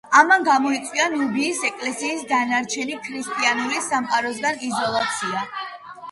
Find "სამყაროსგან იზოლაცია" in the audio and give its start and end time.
3.89-5.45